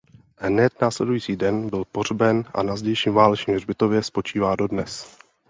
[0.37, 5.17] Hned následující den byl pohřben a na zdejším válečném hřbitově spočívá dodnes.